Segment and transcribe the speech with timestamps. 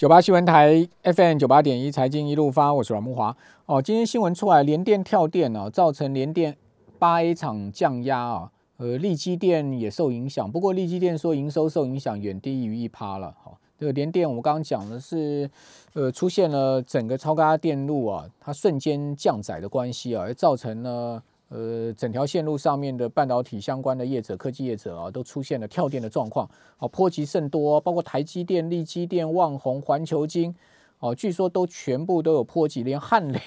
[0.00, 3.36] 九八新闻台 FM 九八点一财经一路发，我是阮木华。
[3.66, 6.56] 哦，今天新闻出来，联电跳电哦，造成联电
[6.98, 10.50] 八 A 厂降压啊，呃，利基电也受影响。
[10.50, 13.34] 不过利基电说营收受影响远低于一趴了。
[13.44, 15.50] 好，这个联电我们刚刚讲的是，
[15.92, 21.22] 呃，出现了整个超高压电路啊，它瞬间降载的关系啊，而造成了。
[21.50, 26.48] 呃，整条线路上面的半导体相关的业者、科技业者啊，都出现了跳电的状况，
[26.78, 30.54] 哦，波及甚多，包括台积电、力积电、旺宏、环球金，
[31.00, 33.40] 哦，据说都全部都有波及，连汉磊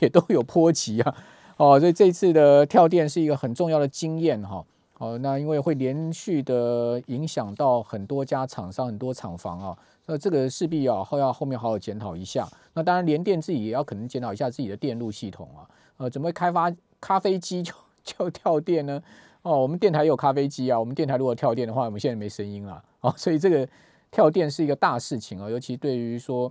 [0.00, 1.14] 也都有波及啊，
[1.56, 4.64] 哦，所以这次的跳电是一个很重要的经验哈，
[4.98, 12.48] 哦，那因为会连续的影响到很多家厂商、很多厂房啊，那这个势必啊后要后面好好检讨一下。
[12.72, 15.62] 那当然，联电自己也要可能检讨一下自己的电路系统啊，
[15.98, 16.68] 呃，怎么开发？
[17.04, 19.02] 咖啡机就 就跳电呢？
[19.42, 20.80] 哦，我们电台有咖啡机啊。
[20.80, 23.12] 我们电台如果跳电的话，我们现在没声音了哦。
[23.14, 23.68] 所以这个
[24.10, 26.50] 跳电是一个大事情啊，尤其对于说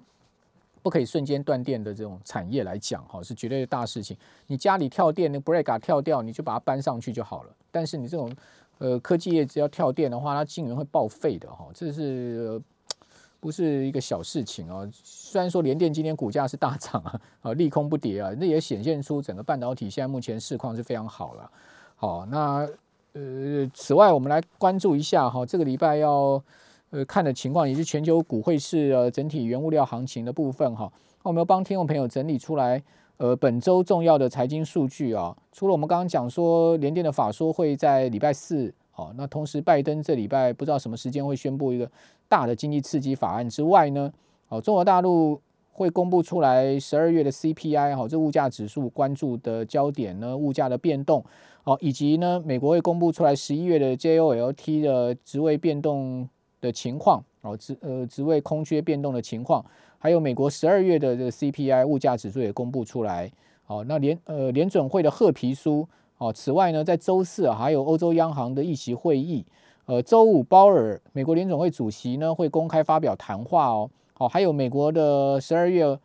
[0.83, 4.15] 不可以瞬间断电的这种产业来讲，哈，是绝对的大事情。
[4.45, 7.49] 你家里跳电，那 breaker 跳掉，你就把它搬上去就好了。
[7.71, 8.31] 但是你这种
[8.77, 12.61] 呃科技业只要跳电的话，它晶圆会报废的哈，这是。
[13.43, 14.87] 不是一个小事情啊！
[15.03, 21.51] 虽然说联电今天股价是大涨啊，啊 利空不跌啊，那也显现出整个半导体现在目前市况是非常好了。
[21.97, 22.65] 好，那
[23.11, 26.41] 呃，此外我们来关注一下哈，这个礼拜要
[26.91, 30.89] 呃看的情况，也是全球股汇市呃整体原物料行情的部分哈。
[31.21, 32.81] 那我们要帮听众朋友整理出来
[33.17, 38.73] 呃本周重要的财经数据啊，除了我们刚刚讲说联电的法说会在礼拜四。
[38.95, 41.89] 好，那同时拜登这礼拜不知道什么时间会宣布一个
[42.29, 44.13] 大的经济刺激法案之外呢，
[44.45, 45.41] 好，中国大陆
[45.71, 51.25] 会公布出来十二月的 CPI，好，这物价指数关注的焦点呢，物价的变动，
[51.63, 56.29] 好，以及呢，美国会公布出来十一月的 JOLT 的职位变动
[56.61, 59.65] 的情况，哦，职呃职位空缺变动的情况，
[59.97, 63.31] 还有美国十二月的这个 CPI 物价指数也公布出来，
[63.63, 65.87] 好，那联呃联准会的褐皮书。
[66.19, 69.43] 哦，此外呢，在周四啊还有欧洲央行的议席会议，
[69.85, 75.99] 呃，周五鲍尔美国联总会主席呢会公开发表谈话哦，好，还有美国的十二月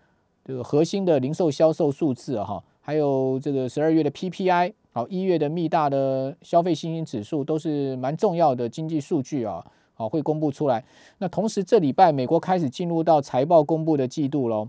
[0.45, 9.65] 这个核心的零售销售数字哈，还有这个十二月的 PPI，好，一月的密大的消费信心指数都是蛮重要的经济数据啊，
[9.95, 10.83] 好，会公布出来。
[11.19, 14.69] 那同时这礼拜美国开始进入到财报公布的季度喽，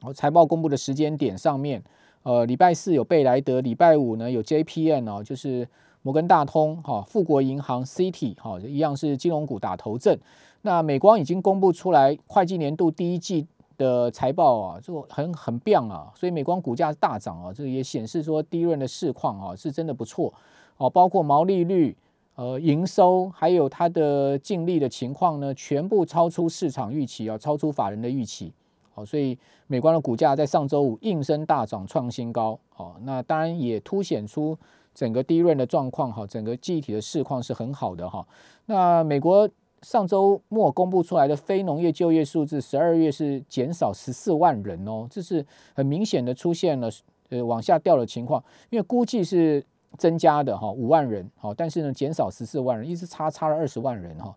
[0.00, 1.82] 好，财报公布的时间点上面。
[2.22, 5.68] 呃，礼拜四有贝莱德，礼拜五呢有 JPN 哦，就是
[6.02, 10.18] 摩根大通哈，富国银行 CT 哈，一样是金融股打头阵。
[10.62, 13.44] 那美光已经公布出来会计年度第一季
[13.76, 20.32] 的财报啊，就很很棒啊，所以美光股价大涨啊，这也显示说低润的市况啊是真的不错
[20.76, 21.96] 哦，包括毛利率、
[22.36, 28.52] 呃营收还有它的净利的情况呢，全部超出市场预期啊，超出法人的预期。
[28.94, 32.58] 好，所以美光的股价在上周五应声大涨，创新高。
[32.68, 34.56] 好，那当然也凸显出
[34.94, 36.12] 整个低润的状况。
[36.12, 38.08] 哈，整个记忆体的市况是很好的。
[38.08, 38.26] 哈，
[38.66, 39.48] 那美国
[39.80, 46.90] 上周末公布出来的非农业就业数字，十二月是减少十四万人哦，这是很明显的出现了
[47.30, 48.44] 呃往下掉的情况。
[48.68, 49.64] 因为估计是
[49.96, 54.36] 增加的哈五万人，好，但是呢减少十四万人，一直差差了二十万人哈。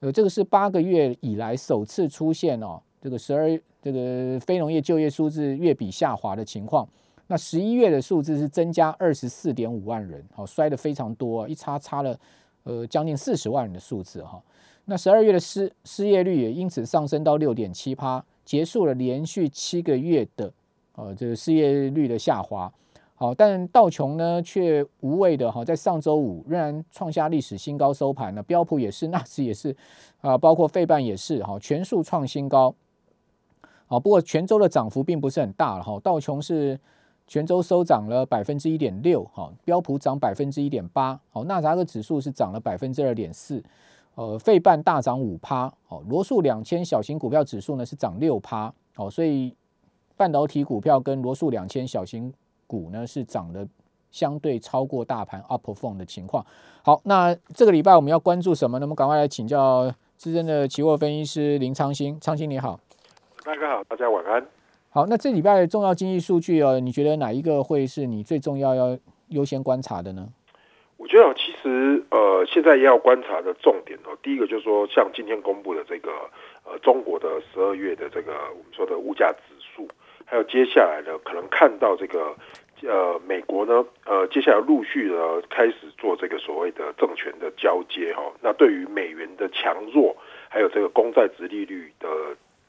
[0.00, 2.80] 呃，这个是八个月以来首次出现哦。
[3.00, 6.88] 这个十二这个非农业就业数字月比下滑的情况，
[7.28, 12.18] 那十一月的数字是增加二十四点五万人，好摔的非常多，一差差了
[12.64, 14.42] 呃将近四十万人的数字哈。
[14.86, 20.52] 那十二月的失失业率也因此上升到六点七趴，结束了连续七个月的
[20.94, 22.72] 呃这个失业率的下滑。
[23.16, 29.74] 好，但道琼呢却无畏的哈，在上周五仍然创下历史新高收盘了，标普也是，纳斯也是
[30.20, 32.74] 啊，包括费半也是哈，全数创新高。
[33.86, 35.98] 好，不过泉州的涨幅并不是很大了哈。
[36.00, 36.78] 道琼是
[37.26, 43.62] 泉州收涨了百分之一点六，哈，标普涨百分之一点八，好，纳扎克指数是涨了百分之二点四，
[44.16, 49.54] 呃，费半大涨五趴，好，罗素两千小型股票指数呢是涨六趴，好，所以
[50.16, 52.32] 半导体股票跟罗素两千小型
[52.66, 53.66] 股呢是涨的
[54.10, 56.44] 相对超过大盘 upper phone 的情况。
[56.82, 58.78] 好，那这个礼拜我们要关注什么？
[58.78, 62.80] 那么赶快来请教资深的期货分析师林昌兴，昌兴你好。
[63.46, 64.44] 大家好，大家晚安。
[64.90, 68.98] 好，那这礼拜的重要经济数据哦，你觉得哪一个会是你最重要要
[69.28, 70.26] 优先观察的呢？
[70.96, 76.10] 我觉得其实呃，现在要观察的重点哦，第一个就是说，像今天公布的这个
[76.64, 79.86] 呃中国的十二月的这个我们说的物价指数，
[80.24, 82.34] 还有接下来呢，可能看到这个
[82.82, 90.16] 呃美国呢呃接下来陆续的开始做这个所谓的政权的交接哈，那对于美元的强弱，
[90.48, 92.08] 还有这个公债值利率的。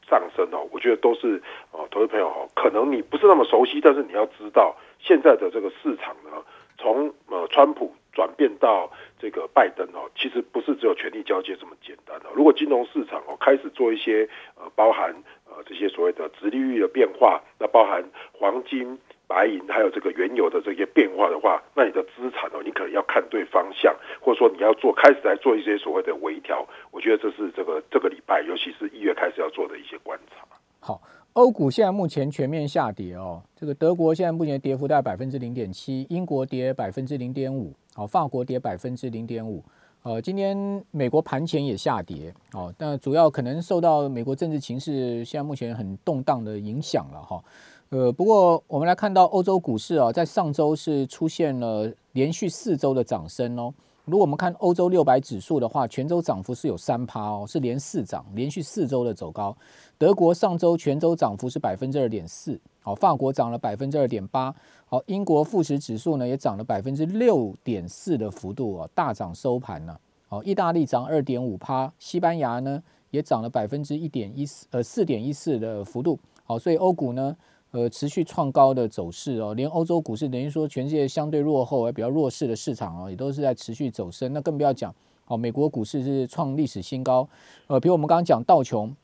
[0.10, 6.32] 上升哦，我觉得都是哦，投资朋友哦，可能你不是那么熟悉，但是你要知道现在的这个市场呢，
[6.78, 12.30] 从呃川普转变到这个拜登哦，其实不是只有权力交接这么简单哦。
[12.34, 15.14] 如果金融市场哦开始做一些呃包含
[15.46, 18.98] 呃这些所谓的直利率的变化，那包含黄金。
[19.28, 26.66] 白银还有这个原油的这些变化的话，那你的资产哦，你可能要看对方向，或者说你要做开始来做一些所谓的微调。
[26.92, 30.48] 我觉得这是这个这个礼拜，尤其是一月开始要做的一些观察。
[30.80, 31.02] 好，
[31.34, 39.62] 欧股现在目前全面下跌哦，这个德国现在目前跌幅大概百分之零点七，英国跌百分之零点五，好，法国跌百分之零点五。
[40.04, 40.56] 呃，今天
[40.92, 47.44] 美国盘前也下跌哦，但主要可能受到美国政治情势现在目前很动荡的影响了哈。
[47.90, 53.74] 呃，不过我们来看到欧洲股市啊，在上周是出现了连续四周的涨升哦。
[54.04, 59.56] 如果我们看欧洲六百指数的话，全周涨幅是有三趴哦，是连四涨，连续四周的走高。
[59.98, 64.54] 德国上周全周涨幅是百分之二点四，好，法国涨了百分之二点八，
[64.86, 69.98] 好，英国富时指数呢也涨了百分之六点四的幅度哦，大涨收盘了。
[70.28, 76.20] 好，意大利涨二点五趴，西班牙呢也涨了百分之一点一四，呃，四点一四的幅度。
[76.44, 77.34] 好，所以欧股呢。
[77.72, 84.32] 呃，持续创高的走势哦，连欧洲股市等于说全世界相对落后而比较弱势的市场哦，也都是在持续走升。
[84.32, 84.94] 那更不要讲
[85.28, 87.28] 哦，美国股市是创历史新高。
[87.68, 88.96] 呃，比如我们刚刚讲道琼，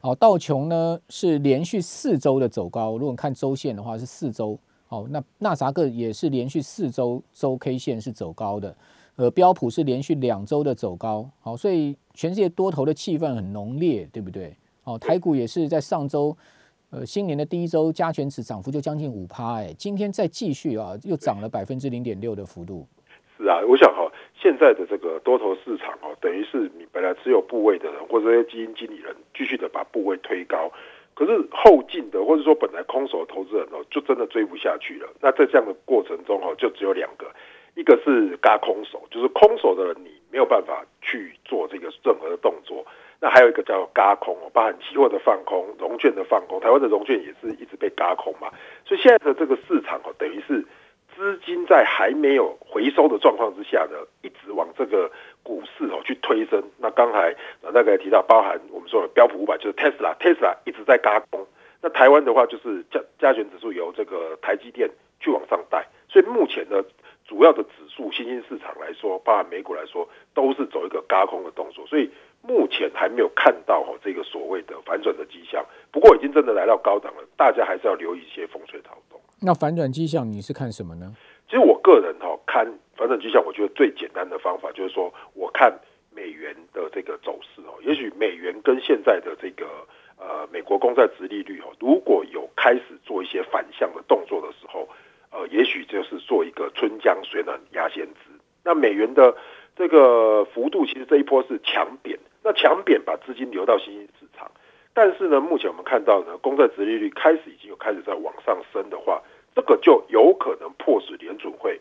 [0.00, 2.98] 哦，道琼呢是连续四周的走高。
[2.98, 4.58] 如果看周线的话是四周，
[4.88, 8.76] 哦，那纳萨克也是连续四周周 K 线是走高的。
[9.14, 11.30] 呃，标普是连续两周的走高。
[11.40, 14.56] 好，所以全世界多头的气氛很浓烈，对不对？
[14.82, 16.36] 哦，台股也是在上周。
[16.90, 22.88] 呃，新年的第一周加权值涨幅就将近五趴，哎，今天再继续啊，又涨了百分之零点六的幅度。
[23.36, 30.72] 是啊，我想哈，现在的这个多头市场哦，等于是你本来持有部位的人或者这些基金经理人继续的把部位推高，
[31.12, 35.06] 可是后进的或者说本来空手投资人哦，就真的追不下去了。
[35.20, 37.30] 那在这样的过程中哦，就只有两个，
[37.74, 42.82] 一个是嘎空手，就是空手的人你没有办法去做这个任何的动作。
[43.20, 48.48] 那还有一个叫嘎空，包含期货的放空、融券的放空，台湾的融券也是一直被嘎空嘛，
[48.84, 50.64] 所以现在的这个市场哦，等于是
[51.16, 55.10] 资金在还没有回收的状况之下呢，一直往这个
[55.42, 56.62] 股市哦去推升。
[56.78, 57.34] 那刚才
[57.74, 61.44] 大概提到，包含我们说的标普五百，就是 Tesla，Tesla 一直在嘎空。
[61.82, 64.88] 那台湾的话，就是加加权指数由这个台积电
[65.18, 66.84] 去往上带，所以目前呢，
[67.26, 72.08] 主要的指数新兴市场来说，包含美股来说，都是走一个嘎空的动作，所以。
[72.48, 75.62] 目前还没有看到哈这个所谓的反转的迹象，
[75.92, 79.20] 不过已经真的来到高档了，大家还是要留意一些风吹草动。
[79.40, 81.14] 那反转迹象你是看什么呢？
[81.46, 82.66] 其实我个人哈看
[82.96, 85.78] 反转迹象，我觉得最简单的方法就是说，我看
[86.10, 89.66] 美元的这个走势哦，也许美元跟现在的这个
[90.16, 94.88] 呃美国公债殖利率哦，如果有开始做一些反向的动作的时候，
[95.30, 98.30] 呃，也许就是做一个春江水暖鸭先知。
[98.64, 99.36] 那美元的
[99.76, 102.18] 这个幅度其实这一波是强贬。
[102.48, 104.50] 那强贬把资金流到新兴市场，
[104.94, 109.22] 但是呢，目前我们看到呢，公债殖利率开始已经有开始在往上升的话，
[109.54, 111.78] 这个就有可能迫使联准会，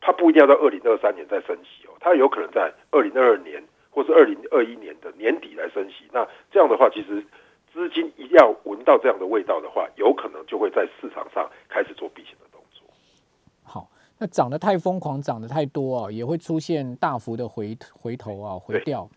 [0.00, 6.06] 它不一定要到二零二三年再升息哦，它有可能在二零二二年或是二零二一年的年底来升息。
[6.10, 7.24] 那这样的话，其实
[7.72, 12.84] 资金一定要闻到这样的味道的话，有可能就会在市场上开始做避险的动作。
[13.62, 19.08] 好，那涨得太疯狂，涨得太多啊，也会出现大幅的回回头啊，回调。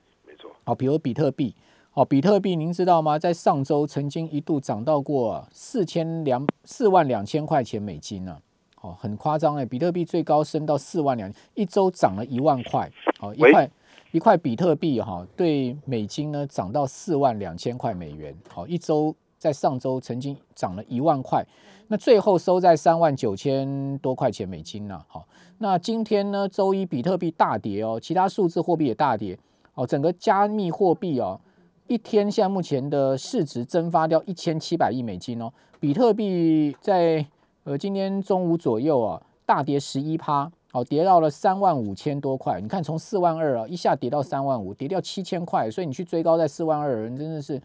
[0.66, 1.54] 好，比如比特币，
[1.92, 3.20] 好，比特币您知道吗？
[3.20, 8.38] 在上周曾经一度涨到过四千两四万两千块钱美金呢，
[8.80, 12.90] 哦，很夸张哎，比特币最高升到四万两，一周涨了一万块，
[13.20, 13.70] 好，一块
[14.12, 21.46] 一块比特币哈，对美金呢涨到四万两千块美元，好，一周在上周曾经涨了一万块，
[21.90, 25.28] 那最后收在三万九千多块钱美金呢，好，
[25.58, 29.38] 那今天呢周一比特币大跌哦，其他数字货币也大跌。
[29.76, 31.40] 哦，整个加密货币哦，
[31.88, 35.52] 一天现在目前的市值蒸发掉一千七百亿美金哦。
[35.80, 37.26] 比特币在
[37.64, 42.62] 呃今天中午左右啊，大跌十一趴，哦，跌到了三万五千多块。
[42.62, 45.72] 你看从四万二啊，一下跌到三万五，跌掉七千块。
[45.72, 47.60] 所以你去追高在四万二，人真的是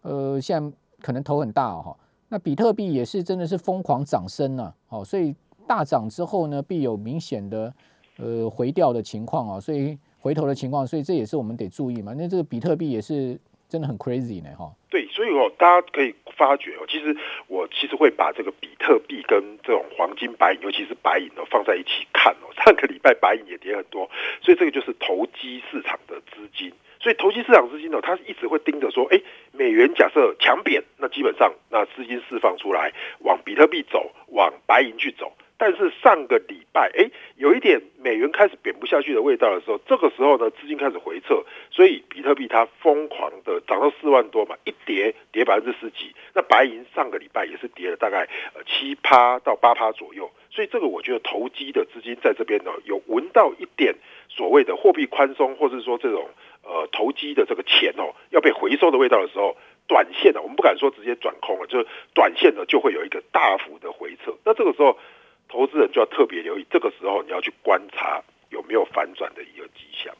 [0.00, 1.94] 呃现在可能头很大哦。
[2.30, 5.34] 那比特币也是真的是疯狂涨升呢，哦，所以
[5.66, 7.74] 大涨之后呢，必有明显的
[8.16, 9.98] 呃回调的情况啊，所以。
[10.24, 12.14] 回头的情况，所以这也是我们得注意嘛。
[12.16, 13.38] 那这个比特币也是
[13.68, 14.72] 真的很 crazy 呢，哈。
[14.88, 17.14] 对，所以哦，大家可以发觉哦，其实
[17.46, 22.48] 我其实会把这个比特币跟这种黄金、白银，尤其是白银哦，放在一起看哦。
[22.64, 24.08] 上个礼拜白银也跌很多，
[24.40, 26.72] 所以这个就是投机市场的资金。
[27.00, 29.20] 所以投机市场资金呢，它一直会盯着说，哎，
[29.52, 35.30] 美元假设强贬，那基本上那资金释放出来，往比特币走，往白银去走。
[35.64, 46.14] 但是上个礼拜，哎，有一点美元开始贬不下去的味道的时候，这个时候呢，资金开始回撤，所以比特币它疯狂的涨到四万多嘛，一跌跌百分之十几。
[46.34, 48.28] 那白银上个礼拜也是跌了大概
[48.66, 50.30] 七趴到八趴左右。
[50.50, 53.94] 所以这个我觉得投机的资金在这边呢，有闻到一点
[54.28, 56.28] 所谓的货币宽松，或者说这种
[56.62, 59.56] 呃投机的这个钱哦要被回收的味道的时候，
[59.86, 64.36] 短线的我们不敢说直接转空了，就是短线呢就会有一个大幅的回撤。
[64.44, 64.98] 那这个时候。
[65.48, 70.14] 投资人就要特别留意，这个时候你要去观察有没有反转的一个迹象。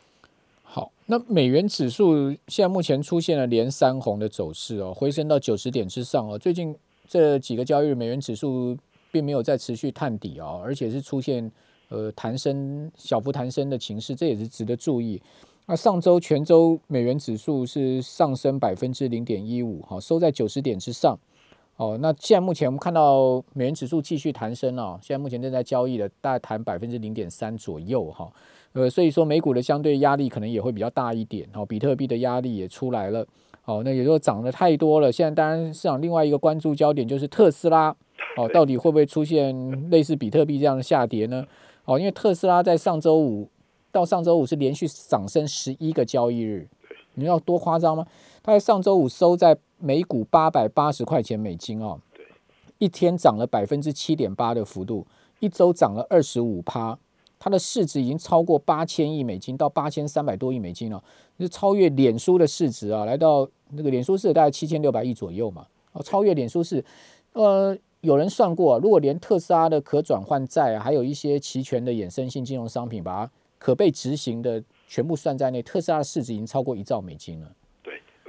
[0.62, 6.38] 好，那美元指数现在目前出现了连三红的走势哦，回升到九十点之上哦。
[6.38, 6.74] 最近
[7.08, 8.76] 这几个交易日，美元指数
[9.12, 11.50] 并没有再持续探底哦，而且是出现
[11.88, 15.20] 呃弹升、小幅弹升的情势，这也是值得注意。
[15.66, 21.18] 那上周全周美元指数是上升百分之零点一五，哈，收在九十点之上。
[21.76, 28.30] 哦，那现在目前我们看到美元指数继续弹升哦，现在目前正在交易的大概弹百分之零点三左右哈，
[28.74, 33.26] 呃，所以说美股的相对压力可能也会比较大一点哦，比特币的压力也出来了，
[33.64, 37.88] 哦，那也就涨得太多了，现在当然市场另外一个关注焦点就是特斯拉，
[38.38, 41.44] 哦，到底会不会出现类似比特币这样的下跌呢？
[41.86, 43.48] 哦，因为特斯拉在上周五
[43.90, 46.68] 到上周五是连续涨升十一个交易日，
[47.14, 48.06] 你要多夸张吗？
[48.44, 49.58] 它在上周五收在。
[49.76, 52.00] 每股八百八十块钱美金哦，
[52.78, 55.06] 一天涨了百分之七点八的幅度，
[55.40, 56.98] 一周涨了二十五趴，
[57.38, 61.04] 它的市值已经超过八千亿美金，到八千三百多亿美金了，
[61.38, 66.82] 是超越脸书的市值啊，来到那个脸书市大概七千六百亿左右嘛，哦，超越脸书市，
[67.34, 77.50] 呃，有人算过，如果连特斯拉的可转换债，啊还有一些期权的衍生性金融商品，把它可被执行的全部算在内，特斯拉的市值已经超过一兆美金了。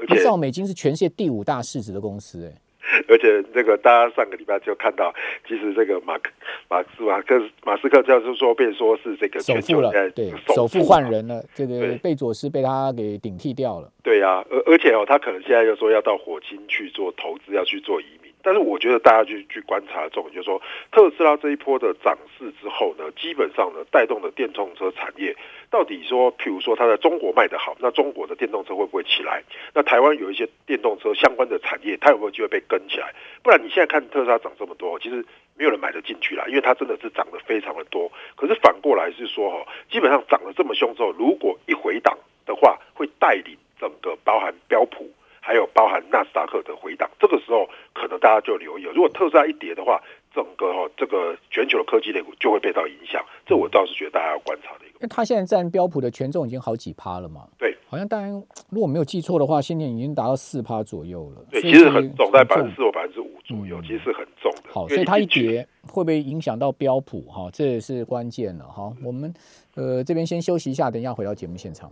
[0.10, 5.14] 一兆美金是全世界第五大市值的公司，哎，而且这个大家上个礼拜就看到，
[5.48, 6.30] 其实这个马克
[6.70, 18.25] 马斯马克马斯克就是说被说是这个首富了，对，首富换人了，这个贝佐斯被他给顶替掉了，对呀，而而且哦，他可能现在又说要到火星去做投资，要去做移民。
[18.46, 20.62] 但是我觉得大家去去观察重点，就是说
[20.92, 25.36] 特斯拉这一波的涨势之后呢，基本上呢带动的电动车产业，
[25.72, 29.42] 到底说，譬如说它在中国卖得好，那中国的电动车会不会起来？
[29.74, 33.12] 那台湾有一些电动车相关的产业，它有没有机会被跟起来？
[33.42, 35.26] 不然你现在看特斯拉涨这么多，其实
[35.58, 38.12] 没有人买得进去啦，因为它真的是涨得非常的多。
[38.36, 45.10] 可是反过来是说，哈，基本上涨得这么凶之后，如果一回档的话，会带领整个包含标普。
[45.46, 48.92] 还有包含纳斯达克的回档，这个时候可能大家就留意了。
[48.94, 50.02] 如果特斯拉一跌的话，
[50.34, 53.24] 整个哈这个全球的科技类股就会被到影响。
[53.46, 54.96] 这我倒是觉得大家要观察的一个。
[54.96, 57.48] 因为它现在占标普的权重已经好几趴了嘛。
[57.60, 58.32] 对，好像当然
[58.72, 61.46] 如果没有记错的话，现在已经达到四趴左右了。
[61.52, 64.70] 对，其实很重，在百分之四或百分之五左右，其实是很重的。
[64.72, 67.22] 好，所以它一跌会不会影响到标普？
[67.30, 68.66] 哈，这也是关键了。
[68.66, 69.32] 哈，我们
[69.76, 71.92] 呃这边先休息一下，等一下回到节目现场。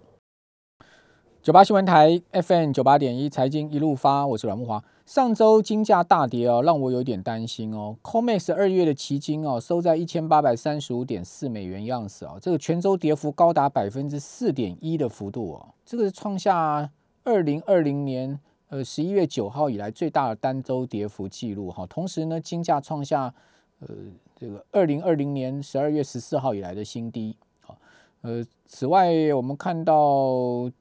[1.44, 4.82] 九八新闻台 FM 九八点一财经一路发，我是阮木华。
[5.06, 7.98] 上周金价大跌哦，让我有点担心哦。
[8.02, 16.90] COMEX 二月的期金哦，收在一千八百三十五点四美元样子啊，这个全周跌幅高达百分之四点一的幅度哦，这个是创下
[17.26, 21.86] 二零二零年呃十一月九号以来最大的单周跌幅记录哈。
[21.88, 23.34] 同时呢，金价创下
[23.82, 23.90] 呃
[24.38, 27.36] 这个二零二零年十二月十四号以来的新低。
[27.60, 27.78] 好，
[28.22, 30.72] 呃，此外我们看到。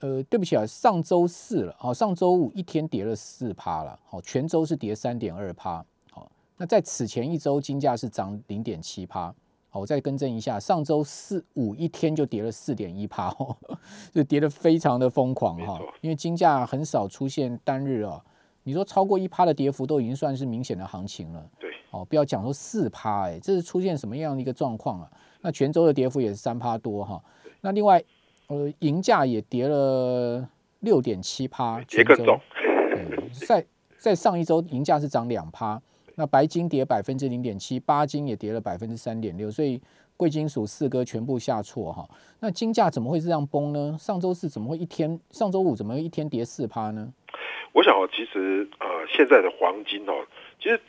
[0.00, 9.34] 呃，对不起啊，上周四了，好，上周五一天跌了四趴了，好，全周是跌三点二趴，好，那在此前一周金价是涨零点七趴，
[9.68, 13.54] 好，我再更正一下，上周四五一天就跌了四点一趴，哦，
[14.10, 18.24] 就跌得非常的疯狂哈，因为金价很少出现单日啊，
[18.62, 25.10] 你说超过一趴的跌幅都已经算是明显的行情了，对，哦，不要讲说四趴，哎，这是出现什么样的一个状况啊？
[25.42, 27.22] 那全周的跌幅也是三趴多哈，
[27.60, 28.02] 那另外。
[28.50, 30.48] 呃，银价也跌了
[30.80, 32.38] 六点七趴，跌更重。
[33.46, 33.64] 在
[33.96, 35.80] 在上一周，银价是涨两趴。
[36.16, 39.80] 那白金跌百分之零点七，八金也跌了百分之三点六，所以
[40.16, 42.06] 贵金属四哥全部下挫哈。
[42.40, 43.96] 那金价怎么会这样崩呢？
[43.98, 45.18] 上周四怎么会一天？
[45.30, 47.10] 上周五怎么会一天跌四趴呢？
[47.72, 50.26] 我想哦，其实呃，现在的黄金哦，
[50.58, 50.80] 其实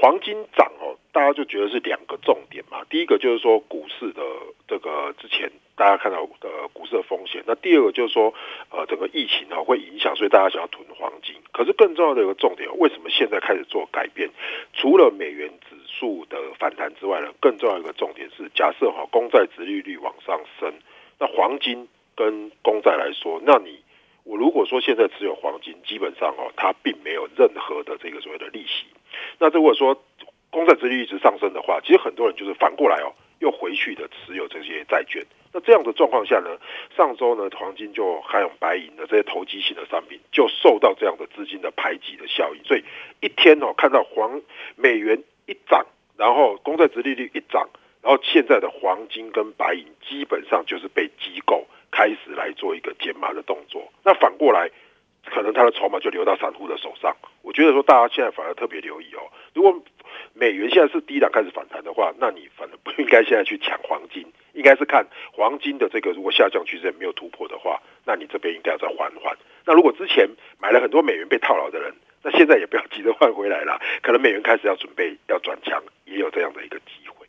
[0.00, 0.75] 黄金涨哦，
[1.16, 2.84] 大家就觉得是两个重点嘛。
[2.90, 4.22] 第一个就是说股市的
[4.68, 5.50] 这个之前。
[5.78, 8.32] 大家看到的股市的风险，那第二个就是说，
[8.70, 11.36] 呃，整个疫情啊会影响，所以大家想要囤黄金。
[11.52, 14.30] 可是更重要的一个重点，为什么现在开始做改变？
[14.72, 20.72] 除了美元指数的反弹之外呢，更重要一个重点是，假设哈公债殖利率往上升，
[21.18, 23.78] 那黄金跟公债来说，那你
[24.24, 28.86] 我如果说现在持有黄金，基本上哦，它并没有任何的这个所谓的利息。
[29.38, 30.02] 那如果说
[30.56, 35.22] 公债殖利率一直上升的话，其实很多人就是反过来哦，又回去的持有这些债券。
[35.52, 36.56] 那这样的状况下呢，
[36.96, 42.82] 上周呢，黄金就还有白银的这些投机性的商品就受到这样的资金的排挤的效应，所以
[43.20, 44.40] 一天哦，看到黄
[44.76, 45.84] 美元一涨，
[46.16, 47.68] 然后公债殖利率一涨，
[48.00, 53.92] 然后现在的黄金跟白银基本上就是被机构开始来做一个减码的动作。
[54.02, 54.70] 那反过来，
[55.26, 57.14] 可能它的筹码就流到散户的手上。
[57.42, 59.22] 我觉得说，大家现在反而特别留意哦，
[59.54, 59.72] 如果
[60.38, 69.34] 美元现在是低档开始反弹的话，那你反而不应该现在去抢黄金，应该是看黄金的这个如果下降趋势没有突破的话，那你这边应该要再缓缓。
[69.64, 70.28] 那如果之前
[70.60, 71.90] 买了很多美元被套牢的人，
[72.22, 77.26] 那现在也不要急着换回来了，可能美元开始要准备要转强，也有这样的一个机会。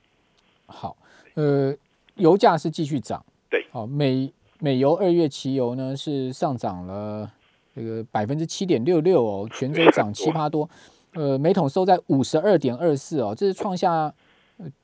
[0.66, 0.98] 好，
[1.36, 1.74] 呃，
[2.16, 7.32] 油价是继续涨，对，好，美美油二月期油呢是上涨了
[7.74, 10.70] 这个百分之七点六六哦，全周涨七八多。
[11.14, 14.14] 呃，每桶收在五十二点二四哦，这是创下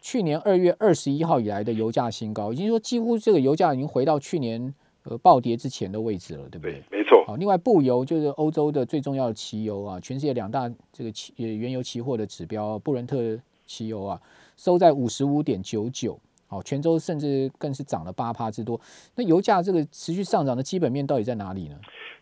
[0.01, 6.81] 去年二月二十一号以来的油价新高，已经说几乎这个油价已经回到去年呃暴跌之前的位置了，对不对？
[6.91, 7.23] 没错。
[7.25, 14.21] 好，另外布油就是欧洲的最重要的汽油啊，全世界两大这个期原油期货的指标，布伦特汽油啊，
[14.57, 16.19] 收在五十五点九九，
[16.53, 18.79] 哦，泉州甚至更是涨了八趴之多。
[19.15, 21.75] 那油价这个持续上涨的基本面到底在哪里呢？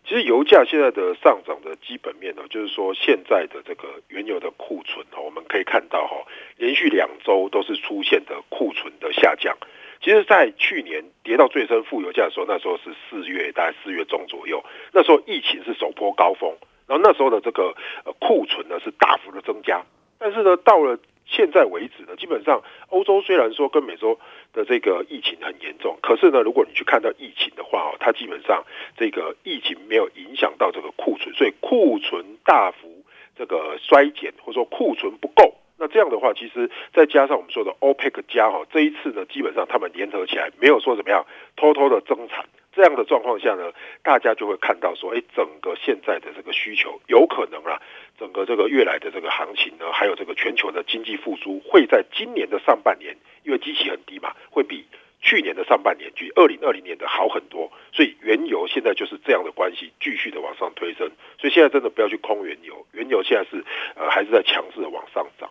[0.04, 6.16] 其实油价现在的上涨的基本面呢，就是说现在的这个原油的库存哈，我们可以看到哈，
[6.58, 9.56] 连续两周都是出现的库存的下降。
[10.04, 16.52] 其实，在去年跌到最深负油价的时候，那时候是四月，大概四月中左右，那时候疫情是首波高峰，
[16.88, 19.84] 然后那时候的这个呃库存呢是大幅的增加，
[20.18, 20.98] 但是呢，到了
[21.32, 24.20] 现在为止呢，基本上欧洲虽然说跟美洲
[24.52, 28.66] 的这个疫情很严重，可是呢，如果你去看到疫情的话哦，它基本上
[28.98, 33.04] 这个疫情没有影响到这个库存，所以库存大幅
[33.38, 35.56] 这个衰减，或者说库存不够。
[35.78, 42.46] 那这样的话，其实再加上我们说的 OPEC 加哈，这一次呢，基本上他们联合起来，没有说怎么样偷偷的增产。
[42.74, 47.82] 这样的状况下呢，大家就会看到说，哎，整个现在的这个需求有可能啊，
[48.22, 54.86] 整个这个越来的这个行情呢，还有这个全球的经济复苏，会在今年的上半年，因为基期很低嘛，会比
[55.20, 57.72] 去年的上半年，比二零二零年的好很多。
[57.92, 61.10] 所以原油现在就是这样的关系，继续的往上推升。
[61.40, 65.50] 所以现在真的不要去空原油，原油现在是呃还是在强势的往上涨。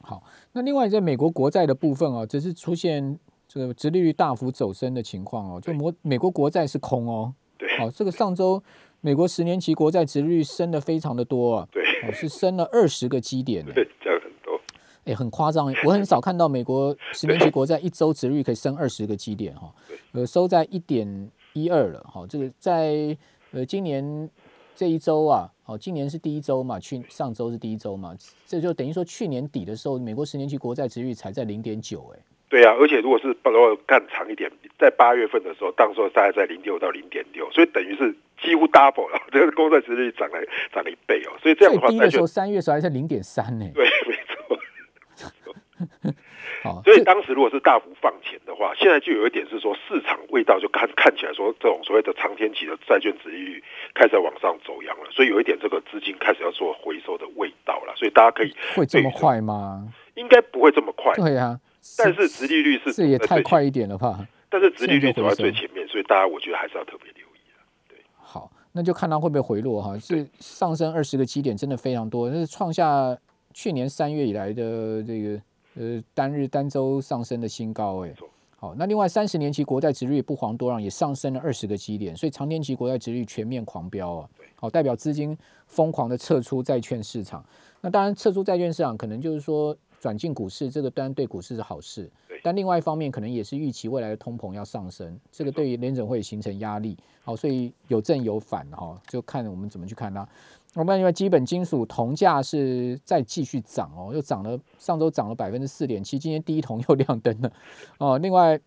[0.00, 3.18] 好，那另外在美国国债的部分哦，只是出现。
[3.54, 7.34] 这个殖利率大幅走升的情况哦，就美美国国债是空哦。
[7.58, 7.68] 对。
[7.76, 8.62] 好，这个上周
[9.02, 11.68] 美国十年期国债殖利率升的非常的多啊。
[11.70, 11.81] 对。
[12.10, 13.64] 是升了二十个基点。
[13.66, 14.58] 对，这样很多。
[15.04, 19.72] 哎，很夸张，我很少看到美国 十年期国债一周值率可以升二十个基点哈。
[20.12, 22.04] 呃，收在一点一二了。
[22.10, 23.16] 好，这个在
[23.50, 24.30] 呃今年
[24.74, 32.18] 这一周啊，好，今年是第一周嘛，去上周是第一周嘛，这就等于说去年底的时候，美国十年期国债值率才在零点九哎。
[32.52, 40.38] 对啊，而且如果是如果看长一点，在八月份的时候，当时候大概在零点五到零点六，所以等于是几乎 double 了， 这个公债殖率涨了
[40.70, 41.32] 涨了一倍哦。
[41.40, 43.64] 所以这样的话，低的时候三月时候还是零点三呢。
[43.74, 46.12] 对，没错。
[46.62, 57.94] 好，所以当时如果是大幅放钱的话，现在就有一点是说市场味道就看看起来说这种所谓的长天期的债券殖利率开始往上走扬了，所以有一点这个资金开始要做回收的味道了。
[57.96, 59.88] 所以大家可以会这么快吗？
[60.16, 61.14] 应该不会这么快。
[61.14, 61.58] 对呀。
[61.98, 64.26] 但是殖利率是这也太快一点了吧？
[64.48, 67.40] 但是殖利率走在最前面，所以大家我觉得还是要特别留意
[67.88, 69.98] 对，好，那就看它会不会回落哈。
[69.98, 73.18] 是上升二十个基点，真的非常多，那是创下
[73.52, 75.42] 去年三月以来的这个
[75.74, 78.14] 呃单日单周上升的新高哎。
[78.56, 84.28] 好，那另外三十年期国债殖率不遑多让，也上升了二十个基点，所以长天期国债殖率全面狂飙啊。
[84.54, 87.44] 好，代表资金疯狂的撤出债券市场。
[87.80, 89.76] 那当然撤出债券市场，可能就是说。
[90.02, 92.10] 转进股市，这个当然对股市是好事，
[92.42, 96.98] 但另外一方面可能也是预期未来的通膨要上升，这个对于联准会形成压力。
[97.22, 100.28] 好，所以有正有反哈，就看我们怎么去看它。
[100.74, 107.52] 我们因为基本金属铜价是再继续涨哦，又涨了，上周涨了百分之四点七，今天第一铜又亮灯了
[107.98, 108.18] 哦。
[108.18, 108.58] 另外，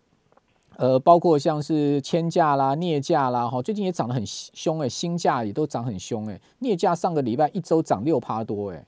[0.78, 8.86] 呃，包括像是铅价啦、镍价啦，哈，最近也涨得很凶哎，锌价也都涨很凶哎，镍价上个礼拜一周涨六趴多哎。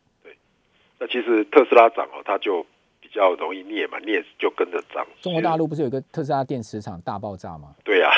[1.00, 2.64] 那其实特斯拉涨哦，它就
[3.00, 5.06] 比较容易镍嘛，镍就跟着涨。
[5.20, 7.74] 中国大陆不是有个特斯拉电池厂大爆炸吗？
[7.84, 8.10] 对呀，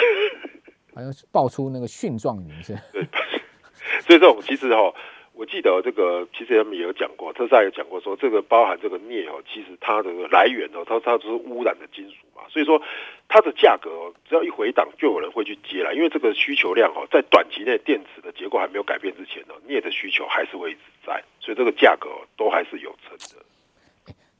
[0.94, 2.74] 好像是爆出那个蕈状云是。
[2.92, 3.02] 对，
[4.00, 4.92] 所以这种其实哈，
[5.40, 12.78] 我记得这个其实他们也有讲过，特斯拉有讲过说，这个包含这个镍哦，其实它的来源哦，它它就是污染的金属嘛，所以说
[13.26, 23.42] 它的价格哦，只要一回档，就有人会去接了，因为这个需求量哦，在短期内电池的结构还没有改变之前呢，镍的需求还是会一直在，所以这个价格都还是有成的。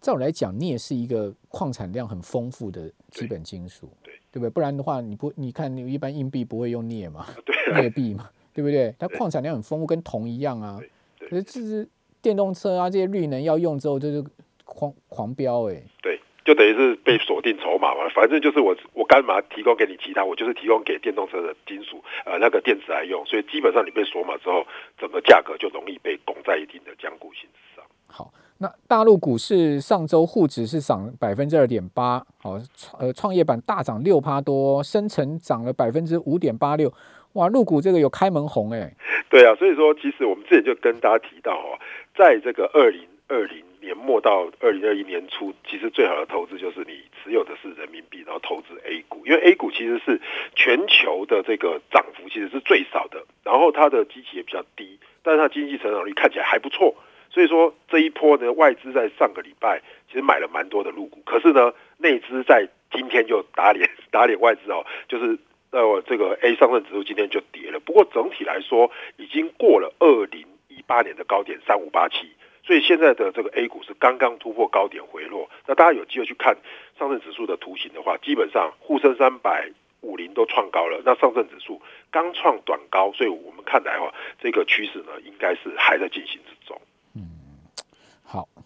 [0.03, 4.51] 照来讲，镍是一个矿产量很丰富的基本金属，对对不对？
[4.51, 8.29] 不然的话，你不你看，你一般硬币不会用镍嘛， 对镍币嘛。
[8.53, 8.95] 对不对？
[8.99, 10.79] 它矿产量很丰富，跟铜一样啊。
[11.19, 11.89] 可是这是
[12.21, 14.25] 电动车啊，这些绿能要用之后，就是
[14.65, 15.81] 狂狂飙哎。
[16.03, 18.09] 对，就等于是被锁定筹码嘛。
[18.15, 23.25] 反正就是我我干嘛提供给你其他，我就是提供给电动车的金属呃那个电池来用。
[23.27, 24.65] 所以基本上你被锁码之后，
[24.99, 27.85] 整个价格就容易被拱在一定的坚固性之上。
[28.07, 32.59] 好，那大陆股市上周沪指是涨百分之二点八，好，
[32.99, 36.93] 呃创业板大涨六趴多，深成涨了百分之五点八六。
[37.35, 38.93] 哇，入股这个有开门红哎，
[39.29, 41.79] 对啊，所以说其实我们之前就跟大家提到哦，
[42.17, 50.21] 在这个二零二零年末到二零二一年初，其实最好的投资就是你持有的是人民币，然后投资 A 股，因为 A 股其实是
[50.57, 56.93] 全球的这个涨幅其实是最少的，然后它的基期也比较低，但是它经济成长率看起来还不错，
[57.31, 65.39] 所以说这一波呢，外资在上个礼拜其实买了蛮多的入股，可是呢，内资在今天就打脸 打脸外资哦，就是。
[65.71, 72.29] 呃，这个 A 上证指数今天就跌了，不过整体来说已经过了二零一八年的高点三五八七，
[72.65, 75.49] 所以现在的这个 A 股是刚刚突破高点回落。
[75.67, 76.57] 那大家有机会去看
[76.99, 81.81] 上证指数的图形的话，基本上沪深三百、五零都创高了，那上证指数
[82.11, 86.81] 刚创短高，所以我们看来哈，这个趋势呢应该是还在进行之中。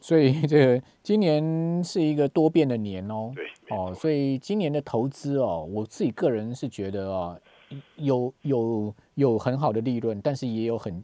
[0.05, 3.33] 好，所以这个今年是一个多变的年哦。
[3.35, 7.40] 对，哦，所以今年的投资哦，我自己个人是觉得哦，
[7.97, 11.03] 有有有很好的利润，但是也有很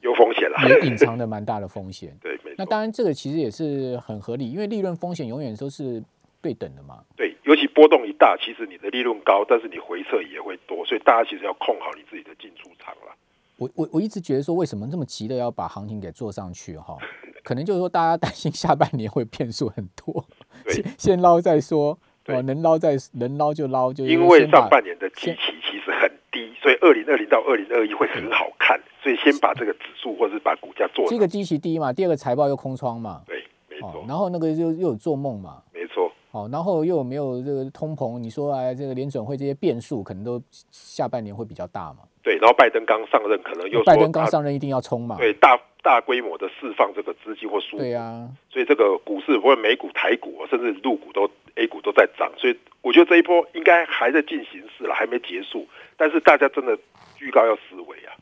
[0.00, 2.16] 有风险了，也隐藏的蛮大的风险。
[2.22, 2.54] 对，没错。
[2.56, 6.02] 那当然，这个其实也是很合理，因为利润风险永远都是
[6.40, 7.04] 对等的嘛。
[7.16, 13.14] 对，尤其波动一大，其实你的利润高，但是你回撤也会多，所以大家其实要控好你自己的进出场了。
[13.58, 16.96] 我我我一直觉得说，为什么这么急的要把行情给做上去哈？
[17.48, 20.22] 可能就是说，大家担心下半年会变数很多，
[20.68, 31.08] 先先捞再说，哦，能捞再能捞就捞，就因为上半年的基期其实很低，所以二零二零到二零二一会很好看，所以先把这个指数或者是把股价做。
[31.08, 34.04] 第一个基期低嘛，第二个财报又空窗嘛，对，没错。
[34.06, 36.12] 然后那个又又有做梦嘛，没错。
[36.32, 38.18] 哦，然后又有没有这个通膨？
[38.18, 40.38] 你说哎，这个联准会这些变数可能都
[40.70, 42.00] 下半年会比较大嘛？
[42.28, 45.16] 对，然后拜登刚上任，可能又拜登刚上任一定要冲嘛？
[45.16, 47.78] 对，大大规模的释放这个资金或输。
[47.78, 55.66] 对啊，所以这个股市，或者美股、台股，甚至陆股都 A 股都在涨，所以我觉得这一波应该还在进行式了，还没结束。
[55.96, 56.76] 但是大家真的
[57.16, 58.12] 居高要思维啊。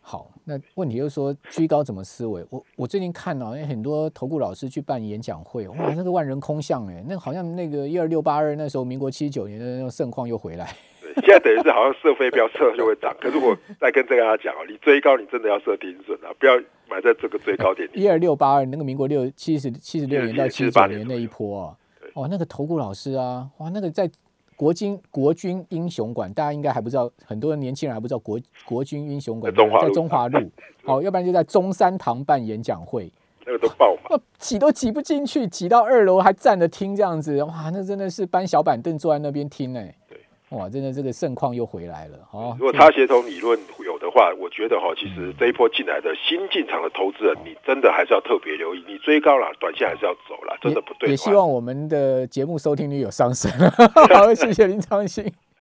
[0.00, 2.44] 好，那问题就是说居高怎么思维？
[2.50, 10.74] 我我最近看到，因为很多投顾老师去办演讲会，哇，那个万人空巷哎，那好像那个一二六八二那时候民国七九年的那种盛况又回来。
[11.16, 16.56] 现在等于是好像射飞镖射就会涨，可是我再跟这个大家讲哦，你追高你真的要设停损啊，不要
[16.88, 17.88] 买在这个最高点。
[17.92, 21.76] 一二六八二那个民国六七十七十六年到七十八年那一波啊，
[22.14, 24.10] 哦，那个投顾老师啊，哇，那个在
[24.56, 30.50] 国军国军英雄馆，大家应该还不知道，很多年轻人还不知道国国军英雄馆在中华路，
[30.84, 33.10] 好，要不然就在中山堂办演讲会，
[33.46, 39.94] 那个都爆满，挤都挤不进去，挤到二楼还站着听这样子，哇，那真的是搬小板凳坐在那边听哎。
[40.50, 42.56] 哇，真的这个盛况又回来了哦。
[42.58, 51.10] 如果差协同理论有的话，我觉得哈，其实这一波进来的新进场的投资人，你真的还是要特别留意，你追高了，短线还是要走了，真的不对。
[51.10, 53.50] 也希望我们的节目收听率有上升。
[54.12, 55.32] 好，谢谢林昌兴。